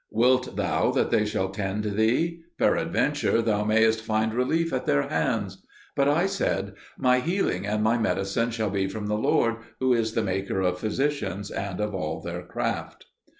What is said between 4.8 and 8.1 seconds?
their hands." But I said, "My healing and my